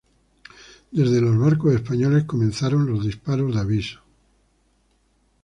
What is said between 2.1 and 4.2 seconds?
comenzaron los disparos de aviso.